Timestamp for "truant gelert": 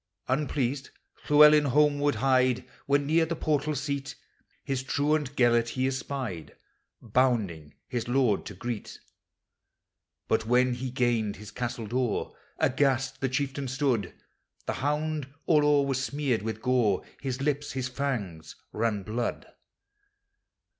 4.81-5.67